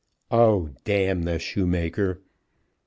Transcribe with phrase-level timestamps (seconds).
[0.31, 2.23] "Oh, d the shoemaker!"